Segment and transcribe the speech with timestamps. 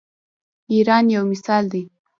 [0.71, 1.83] ایران یو مثال دی.